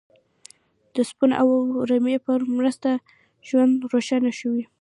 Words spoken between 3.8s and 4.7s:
روښانه شوی.